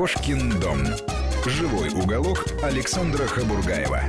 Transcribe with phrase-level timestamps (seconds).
[0.00, 0.78] Кошкин дом.
[1.44, 4.00] Живой уголок Александра Хабургаева.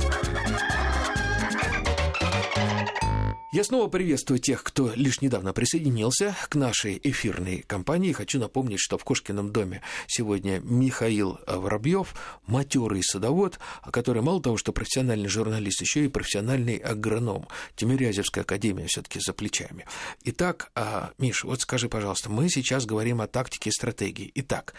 [3.52, 8.12] Я снова приветствую тех, кто лишь недавно присоединился к нашей эфирной кампании.
[8.12, 12.14] Хочу напомнить, что в Кошкином доме сегодня Михаил Воробьев,
[12.46, 13.58] матерый садовод,
[13.90, 17.46] который мало того, что профессиональный журналист, еще и профессиональный агроном.
[17.76, 19.84] Тимирязевская академия все-таки за плечами.
[20.24, 24.32] Итак, а, Миш, вот скажи, пожалуйста, мы сейчас говорим о тактике и стратегии.
[24.34, 24.72] Итак,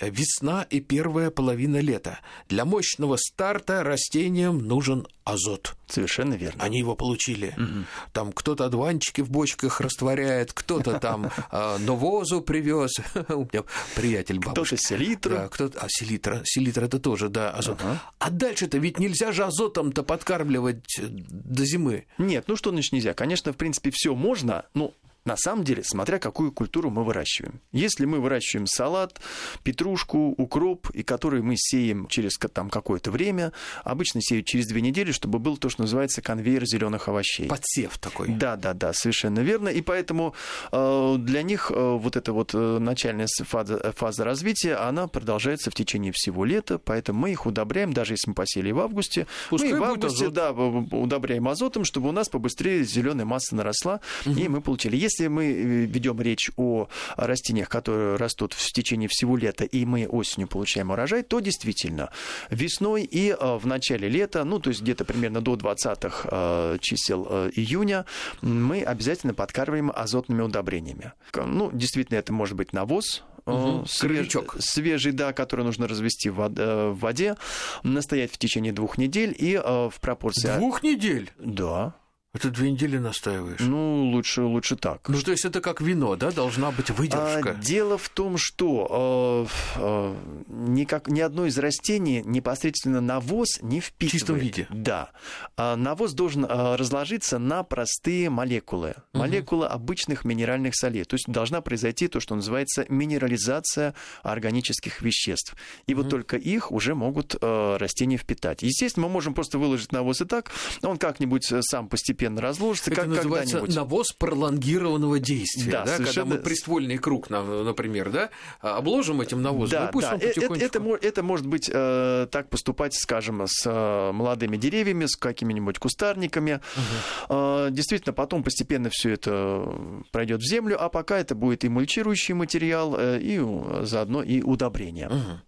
[0.00, 2.20] весна и первая половина лета.
[2.48, 5.74] Для мощного старта растениям нужен азот.
[5.88, 6.62] Совершенно верно.
[6.62, 7.54] Они его получили.
[7.56, 7.84] Угу.
[8.12, 12.92] Там кто-то одуванчики в бочках растворяет, кто-то там э, новозу привез.
[13.28, 14.76] У меня приятель бабушка.
[14.76, 15.34] Кто-то селитру.
[15.34, 17.80] Да, кто-то, а селитра, селитра это тоже, да, азот.
[17.80, 18.02] Ага.
[18.18, 22.06] А дальше-то ведь нельзя же азотом-то подкармливать до зимы.
[22.18, 23.14] Нет, ну что значит нельзя?
[23.14, 24.94] Конечно, в принципе, все можно, ну,
[25.30, 27.60] на самом деле, смотря какую культуру мы выращиваем.
[27.70, 29.20] Если мы выращиваем салат,
[29.62, 33.52] петрушку, укроп, и который мы сеем через там, какое-то время,
[33.84, 37.46] обычно сеют через две недели, чтобы был то, что называется конвейер зеленых овощей.
[37.46, 38.26] Подсев такой.
[38.28, 39.68] Да, да, да, совершенно верно.
[39.68, 40.34] И поэтому
[40.72, 45.74] э, для них э, вот эта вот э, начальная фаза, фаза развития, она продолжается в
[45.74, 49.28] течение всего лета, поэтому мы их удобряем, даже если мы посели в августе.
[49.48, 54.36] Пускай мы в августе, да, удобряем азотом, чтобы у нас побыстрее зеленая масса наросла, угу.
[54.36, 54.96] и мы получили.
[54.96, 55.54] Если мы э,
[55.86, 61.22] ведем речь о растениях, которые растут в течение всего лета, и мы осенью получаем урожай,
[61.22, 62.10] то действительно
[62.50, 67.24] весной и э, в начале лета, ну, то есть где-то примерно до 20-х э, чисел
[67.54, 68.06] июня,
[68.42, 71.12] мы обязательно подкармливаем азотными удобрениями.
[71.34, 77.36] Ну, действительно, это может быть навоз, угу, свеж, свежий, да, который нужно развести в воде,
[77.82, 80.56] настоять в течение двух недель и в пропорции...
[80.56, 81.30] Двух недель?
[81.38, 81.94] Да.
[82.32, 83.58] Это две недели настаиваешь?
[83.58, 85.08] Ну, лучше, лучше так.
[85.08, 86.30] Ну, то есть это как вино, да?
[86.30, 87.50] Должна быть выдержка.
[87.50, 90.14] А, дело в том, что э, э,
[90.46, 94.10] никак, ни одно из растений непосредственно навоз не впитывает.
[94.10, 94.68] В чистом виде?
[94.70, 95.10] Да.
[95.56, 98.94] А навоз должен э, разложиться на простые молекулы.
[99.12, 99.18] Угу.
[99.18, 101.02] Молекулы обычных минеральных солей.
[101.02, 105.56] То есть должна произойти то, что называется минерализация органических веществ.
[105.88, 106.02] И угу.
[106.02, 108.62] вот только их уже могут э, растения впитать.
[108.62, 110.52] Естественно, мы можем просто выложить навоз и так,
[110.84, 113.76] он как-нибудь сам постепенно постепенно разложится, Это как называется когда-нибудь.
[113.76, 115.96] навоз пролонгированного действия, да, да?
[115.96, 120.14] когда мы приствольный круг, например, да, обложим этим навозом, да, пусть да.
[120.14, 120.54] он потихонечку...
[120.54, 125.78] Это, это, это может быть э, так поступать, скажем, с э, молодыми деревьями, с какими-нибудь
[125.78, 126.60] кустарниками.
[126.76, 127.34] Угу.
[127.34, 129.66] Э, действительно, потом постепенно все это
[130.12, 133.40] пройдет в землю, а пока это будет и мульчирующий материал, э, и
[133.84, 135.08] заодно и удобрение.
[135.08, 135.40] Угу.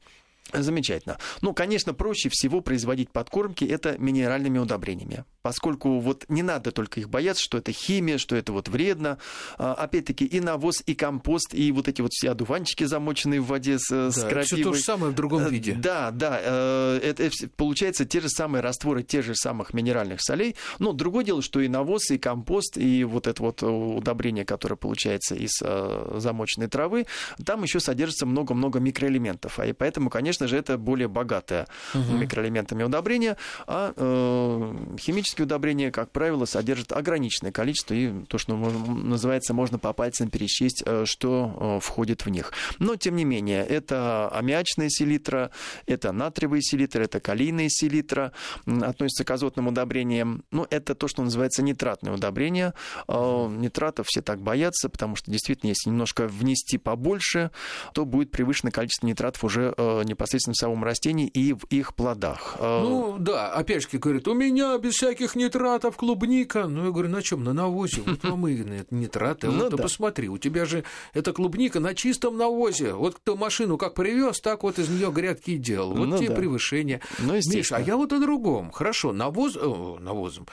[0.53, 1.19] Замечательно.
[1.41, 7.09] Ну, конечно, проще всего производить подкормки это минеральными удобрениями, поскольку вот не надо только их
[7.09, 9.19] бояться, что это химия, что это вот вредно.
[9.59, 13.79] А, опять-таки и навоз, и компост, и вот эти вот все одуванчики, замоченные в воде
[13.79, 14.45] с, да, с крапивой.
[14.45, 15.75] Все то же самое в другом э, виде.
[15.75, 16.41] Да, да.
[16.43, 20.57] Э, это получается те же самые растворы тех же самых минеральных солей.
[20.79, 25.35] Но другое дело, что и навоз, и компост, и вот это вот удобрение, которое получается
[25.35, 27.07] из э, замоченной травы,
[27.45, 29.59] там еще содержится много-много микроэлементов.
[29.59, 32.13] А и поэтому, конечно, конечно же, это более богатое угу.
[32.13, 33.37] микроэлементами удобрение,
[33.67, 39.93] а э, химические удобрения, как правило, содержат ограниченное количество, и то, что называется, можно по
[39.93, 42.53] пальцам пересчесть, э, что э, входит в них.
[42.79, 45.51] Но, тем не менее, это аммиачная селитра,
[45.87, 48.33] это натриевые селитры, это калийные селитра,
[48.67, 50.45] относятся к азотным удобрениям.
[50.51, 52.75] Ну, это то, что называется нитратное удобрение.
[53.09, 57.51] Э, нитратов все так боятся, потому что действительно, если немножко внести побольше,
[57.95, 61.95] то будет превышено количество нитратов уже э, непосредственно непосредственно в самом растении и в их
[61.95, 62.57] плодах.
[62.59, 66.67] А, ну да, опять же говорит, у меня без всяких нитратов клубника.
[66.67, 67.45] Ну я говорю, на чем?
[67.45, 68.03] На навозе.
[68.07, 69.49] Вот вам и нитраты.
[69.49, 69.83] Ну, вот да.
[69.83, 72.95] посмотри, у тебя же эта клубника на чистом навозе.
[72.95, 75.95] Вот кто машину как привез, так вот из нее грядки и делал.
[75.95, 76.35] Вот ну, тебе да.
[76.35, 77.01] превышение.
[77.19, 78.71] Ну, Миша, а я вот о другом.
[78.71, 79.57] Хорошо, навоз...
[79.57, 80.47] О, навозом.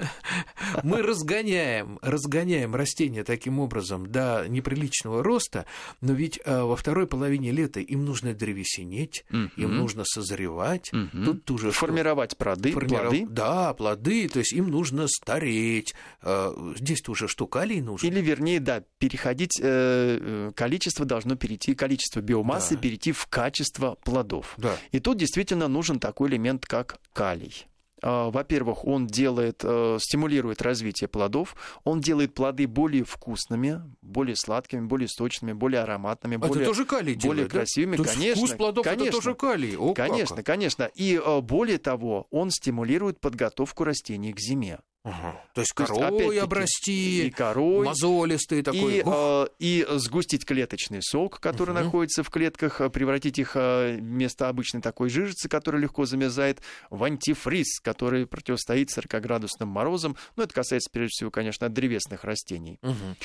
[0.82, 5.66] Мы разгоняем, разгоняем растения таким образом до неприличного роста,
[6.00, 9.50] но ведь э, во второй половине лета им нужно древесине иметь, угу.
[9.56, 10.92] им нужно созревать.
[10.92, 11.24] Угу.
[11.24, 13.08] Тут тоже формировать плоды, Формиров...
[13.08, 13.26] плоды.
[13.28, 15.94] Да, плоды, то есть им нужно стареть.
[16.22, 18.08] Э, здесь уже что, калий нужен?
[18.08, 22.80] Или, вернее, да, переходить, э, э, количество должно перейти, количество биомассы да.
[22.80, 24.54] перейти в качество плодов.
[24.56, 24.76] Да.
[24.92, 27.66] И тут действительно нужен такой элемент, как калий.
[28.02, 31.54] А, во-первых, он делает, э, стимулирует развитие плодов,
[31.84, 36.84] он делает плоды более вкусными, более сладкими, более сочными, более ароматными, а более, это тоже
[36.84, 37.96] калий более делает, красивыми.
[37.96, 38.04] Да?
[38.04, 39.76] Конечно, вкус плодов конечно, это тоже калий.
[39.76, 40.46] О, конечно, как?
[40.46, 40.90] конечно.
[40.94, 44.78] И э, более того, он стимулирует подготовку растений к зиме.
[45.02, 45.42] Ага.
[45.54, 48.98] То есть корой То есть, обрасти, и корой, мозолистый такой.
[48.98, 51.84] И, э, и сгустить клеточный сок, который угу.
[51.84, 56.60] находится в клетках, э, превратить их э, вместо обычной такой жижицы, которая легко замерзает,
[56.90, 60.16] в антифриз, который противостоит 40-градусным морозам.
[60.36, 62.78] Ну, это касается, прежде всего, конечно, древесных растений.
[62.82, 63.16] Угу.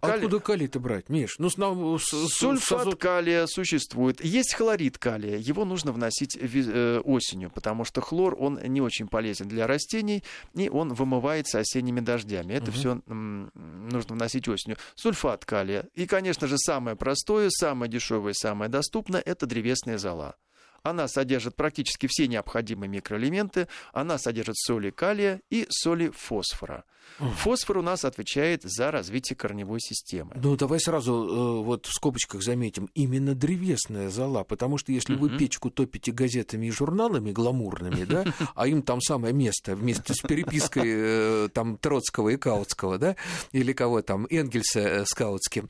[0.00, 0.12] Кали...
[0.14, 1.36] Откуда калий-то брать, Миш?
[1.38, 2.04] Ну, с...
[2.04, 2.96] Сульфат с...
[2.96, 4.24] калия существует.
[4.24, 5.36] Есть хлорид калия.
[5.36, 10.24] Его нужно вносить э, осенью, потому что хлор, он не очень полезен для растений,
[10.54, 12.54] и он вымывается осенними дождями.
[12.54, 12.72] Это угу.
[12.72, 14.76] все нужно вносить осенью.
[14.94, 15.86] Сульфат калия.
[15.94, 20.36] И, конечно же, самое простое, самое дешевое, самое доступное– это древесная зола.
[20.82, 23.68] Она содержит практически все необходимые микроэлементы.
[23.92, 26.84] Она содержит соли калия и соли фосфора.
[27.18, 30.32] Фосфор у нас отвечает за развитие корневой системы.
[30.42, 35.36] Ну, давай сразу э, вот в скобочках заметим, именно древесная зола, потому что если вы
[35.36, 38.24] печку топите газетами и журналами гламурными, да,
[38.54, 43.16] а им там самое место вместе с перепиской э, там Троцкого и Каутского, да,
[43.52, 45.68] или кого там, Энгельса э, с Каутским,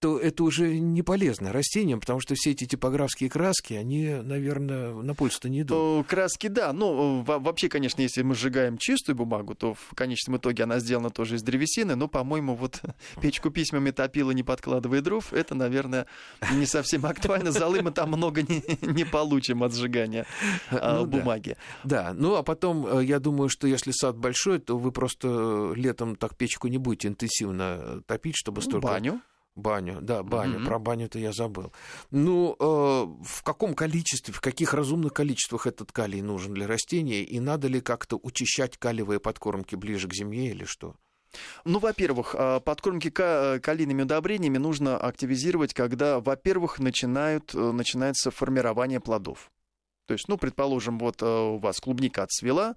[0.00, 5.14] то это уже не полезно растениям, потому что все эти типографские краски, они, наверное, на
[5.14, 6.06] пользу-то не идут.
[6.06, 10.78] Краски, да, но вообще, конечно, если мы сжигаем чистую бумагу, то в конечном итоге она
[10.78, 12.80] сделана тоже из древесины, но, по-моему, вот
[13.20, 16.06] печку письмами топила, не подкладывая дров, это, наверное,
[16.52, 17.52] не совсем актуально.
[17.52, 20.26] Золы мы там много не, не получим от сжигания
[20.70, 21.56] а, ну, бумаги.
[21.84, 22.04] Да.
[22.04, 26.16] да, ну а потом, э, я думаю, что если сад большой, то вы просто летом
[26.16, 28.86] так печку не будете интенсивно топить, чтобы ну, столько...
[28.86, 29.20] Баню.
[29.56, 30.58] Баню, да, баню.
[30.58, 30.66] Mm-hmm.
[30.66, 31.72] Про баню-то я забыл.
[32.10, 37.22] Ну, э, в каком количестве, в каких разумных количествах этот калий нужен для растения?
[37.22, 40.96] И надо ли как-то учащать калиевые подкормки ближе к земле или что?
[41.64, 49.50] Ну, во-первых, э, подкормки калийными удобрениями нужно активизировать, когда, во-первых, начинают, э, начинается формирование плодов.
[50.06, 52.76] То есть, ну, предположим, вот э, у вас клубника отцвела,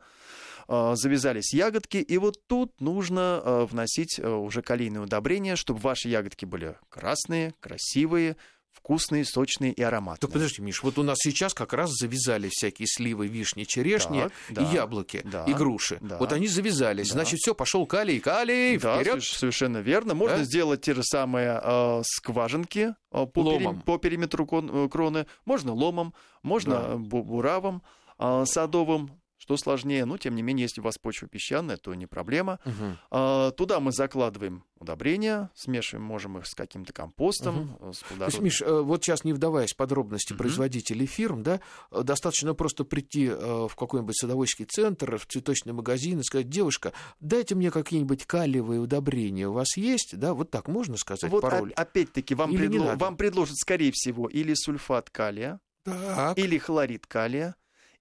[0.67, 6.45] завязались ягодки, и вот тут нужно а, вносить а, уже калийные удобрения, чтобы ваши ягодки
[6.45, 8.35] были красные, красивые,
[8.71, 10.21] вкусные, сочные и ароматные.
[10.21, 14.31] Так подожди, Миш, вот у нас сейчас как раз завязали всякие сливы, вишни, черешни так,
[14.49, 15.97] да, и яблоки, да, и груши.
[16.01, 17.13] Да, вот они завязались, да.
[17.13, 19.23] значит, все, пошел калий, калий, да, вперед.
[19.23, 20.13] совершенно верно.
[20.13, 20.43] Можно да?
[20.43, 23.75] сделать те же самые э, скважинки э, по, ломом.
[23.75, 26.13] Пери, по периметру кон, кроны, можно ломом,
[26.43, 26.95] можно да.
[26.97, 27.81] буравом
[28.19, 29.11] э, садовым,
[29.47, 32.59] что сложнее, но тем не менее, если у вас почва песчаная, то не проблема.
[32.65, 32.97] Угу.
[33.11, 37.77] А, туда мы закладываем удобрения, смешиваем, можем их с каким-то компостом.
[37.79, 37.93] Угу.
[37.93, 40.39] С то есть, Миш, э, вот сейчас не вдаваясь в подробности угу.
[40.39, 41.61] производителей фирм, да,
[41.91, 46.91] э, достаточно просто прийти в какой-нибудь садоводческий центр, в цветочный магазин и сказать, девушка,
[47.21, 51.71] дайте мне какие-нибудь калиевые удобрения, у вас есть, да, вот так можно сказать вот пароль?
[51.73, 52.95] опять-таки вам, предло...
[52.95, 56.37] вам предложат, скорее всего, или сульфат калия, так.
[56.37, 57.55] или хлорид калия,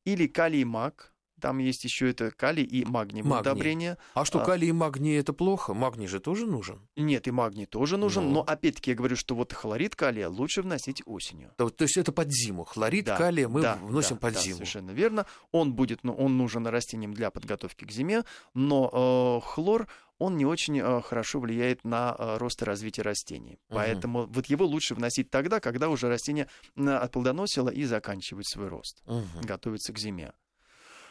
[0.05, 3.41] или калий-маг, там есть еще это калий и магний, магний.
[3.41, 3.99] удобрения.
[4.15, 5.75] А что, а калий и магний это плохо?
[5.75, 6.81] Магний же тоже нужен?
[6.97, 8.35] Нет, и магний тоже нужен, но, ну.
[8.37, 11.53] но опять-таки я говорю, что вот хлорид калия лучше вносить осенью.
[11.57, 12.65] То, то есть это под зиму.
[12.65, 14.57] Хлорид да, калия мы да, вносим да, под да, зиму.
[14.57, 15.27] Совершенно верно.
[15.53, 18.25] Он будет, ну, он нужен растениям для подготовки к зиме,
[18.55, 19.87] но э, хлор
[20.19, 23.59] он не очень э, хорошо влияет на э, рост и развитие растений.
[23.69, 23.77] Угу.
[23.77, 29.25] Поэтому вот его лучше вносить тогда, когда уже растение отплодоносило и заканчивает свой рост, угу.
[29.43, 30.33] готовится к зиме.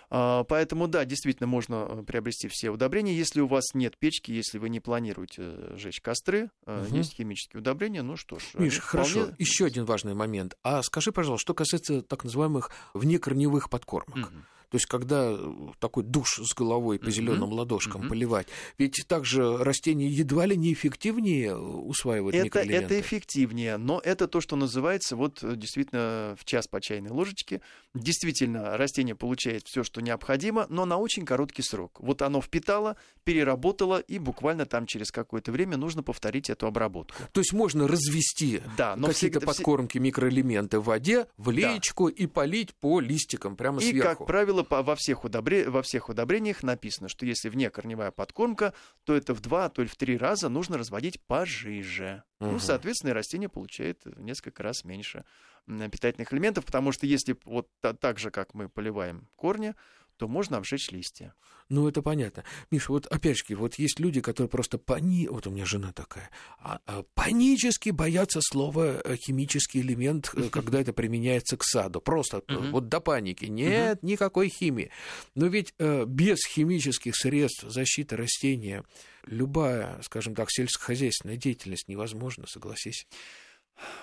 [0.10, 3.16] А, поэтому, да, действительно можно э, приобрести все удобрения.
[3.16, 6.96] Если у вас нет печки, если вы не планируете э, жечь костры, угу.
[6.96, 8.44] есть химические удобрения, ну что ж.
[8.54, 9.22] Миш, хорошо.
[9.22, 9.36] Вполне...
[9.40, 10.56] Еще один важный момент.
[10.64, 14.18] А скажи, пожалуйста, что касается так называемых внекорневых подкормок.
[14.18, 14.28] Угу.
[14.76, 17.54] То есть, когда э, такой душ с головой по зеленым mm-hmm.
[17.54, 18.10] ладошкам mm-hmm.
[18.10, 22.96] поливать, ведь также растения едва ли не эффективнее э, усваивают это, микроэлементы.
[22.96, 27.62] Это эффективнее, но это то, что называется вот э, действительно в час по чайной ложечке.
[27.94, 31.98] Действительно, растение получает все, что необходимо, но на очень короткий срок.
[32.02, 37.16] Вот оно впитало, переработало, и буквально там через какое-то время нужно повторить эту обработку.
[37.32, 42.16] То есть можно развести да, какие-то подкормки, микроэлементы в воде, в леечку да.
[42.18, 44.12] и полить по листикам прямо и, сверху.
[44.12, 45.70] И, как правило, во всех, удобре...
[45.70, 49.88] во всех удобрениях написано, что если вне корневая подкормка, то это в два, то ли
[49.88, 52.24] в три раза нужно разводить пожиже.
[52.40, 52.52] Угу.
[52.52, 55.26] Ну, соответственно, и растение получает в несколько раз меньше
[55.68, 59.74] питательных элементов, потому что если вот так же, как мы поливаем корни,
[60.18, 61.34] то можно обжечь листья.
[61.68, 62.44] Ну, это понятно.
[62.72, 65.28] Миша, вот опять же, вот есть люди, которые просто пани...
[65.28, 66.30] Вот у меня жена такая.
[66.60, 72.02] А, а, панически боятся слова э, химический элемент, э, когда это применяется к саду.
[72.02, 73.46] Просто вот до паники.
[73.46, 74.92] Нет никакой химии.
[75.34, 78.84] Но ведь э, без химических средств защиты растения
[79.26, 83.08] любая, скажем так, сельскохозяйственная деятельность невозможна, согласись.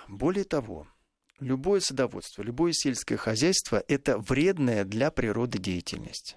[0.09, 0.89] Более того,
[1.41, 6.37] любое садоводство, любое сельское хозяйство– это вредная для природы деятельность.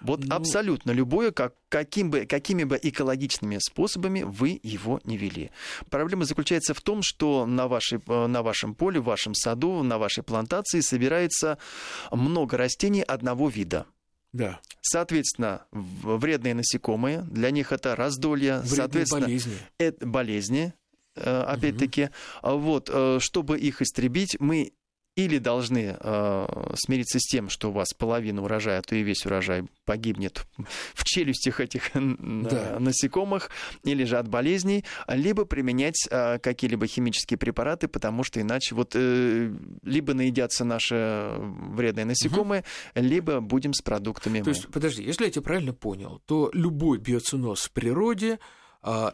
[0.00, 0.34] Вот ну...
[0.34, 5.50] абсолютно любое, как, каким бы, какими бы экологичными способами вы его не вели.
[5.90, 9.98] Проблема заключается в том, что на, вашей, э, на вашем поле, в вашем саду, на
[9.98, 11.58] вашей плантации собирается
[12.12, 13.86] много растений одного вида.
[14.32, 14.60] Да.
[14.82, 19.58] Соответственно, вредные насекомые, для них это раздолье, Вредные соответственно, болезни.
[19.78, 20.74] это болезни,
[21.22, 22.10] опять-таки.
[22.42, 22.58] Угу.
[22.58, 24.72] Вот, э, чтобы их истребить, мы
[25.16, 29.24] или должны э, смириться с тем, что у вас половина урожая, а то и весь
[29.24, 30.46] урожай погибнет
[30.94, 32.76] в челюстях этих да.
[32.78, 33.50] насекомых,
[33.82, 39.54] или же от болезней, либо применять э, какие-либо химические препараты, потому что иначе вот э,
[39.82, 43.04] либо наедятся наши вредные насекомые, угу.
[43.04, 44.40] либо будем с продуктами.
[44.40, 44.50] То мы.
[44.50, 48.38] есть, подожди, если я тебя правильно понял, то любой биоциноз в природе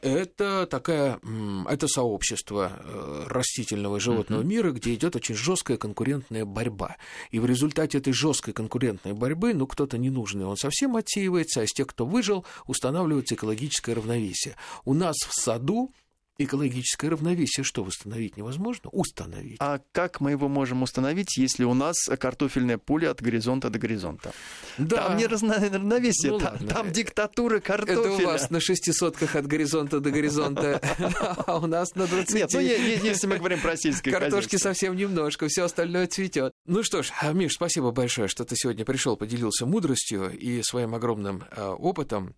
[0.03, 1.19] это такая,
[1.67, 4.47] это сообщество э, растительного и животного uh-huh.
[4.47, 6.97] мира, где идет очень жесткая конкурентная борьба.
[7.31, 11.73] И в результате этой жесткой конкурентной борьбы, ну, кто-то ненужный, он совсем отсеивается, а из
[11.73, 14.57] тех, кто выжил, устанавливается экологическое равновесие.
[14.85, 15.91] У нас в саду
[16.39, 18.91] экологическое равновесие что восстановить невозможно?
[18.91, 19.57] Установить.
[19.61, 24.33] А как мы его можем установить, если у нас картофельное поле от горизонта до горизонта?
[24.79, 25.09] Да.
[25.09, 28.01] Там не равновесие, ну, там, там диктатура картофеля.
[28.01, 30.81] Это у вас на шести сотках от горизонта до горизонта,
[31.47, 32.35] а у нас на 20.
[32.35, 36.53] Нет, ну если мы говорим про сельское Картошки совсем немножко, все остальное цветет.
[36.67, 41.45] Ну что ж, Миш, спасибо большое, что ты сегодня пришел, поделился мудростью и своим огромным
[41.51, 42.35] э, опытом.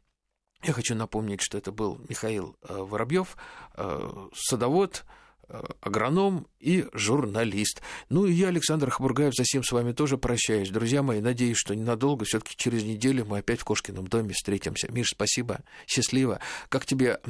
[0.65, 3.37] Я хочу напомнить, что это был Михаил э, Воробьев,
[3.77, 5.05] э, садовод,
[5.49, 7.83] э, агроном и журналист.
[8.09, 10.71] Ну и я, Александр Хабургаев, за всем с вами тоже прощаюсь.
[10.71, 14.91] Друзья мои, надеюсь, что ненадолго, все таки через неделю мы опять в Кошкином доме встретимся.
[14.91, 16.41] Миш, спасибо, счастливо.
[16.71, 17.21] Как тебе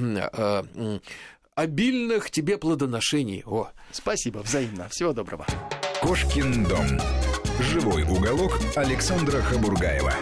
[1.55, 3.43] обильных тебе плодоношений.
[3.47, 3.69] О.
[3.93, 4.89] Спасибо, взаимно.
[4.91, 5.47] Всего доброго.
[6.03, 6.87] Кошкин дом.
[7.61, 10.13] Живой уголок Александра Хабургаева.